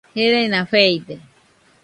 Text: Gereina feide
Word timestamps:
Gereina 0.15 0.65
feide 0.65 1.15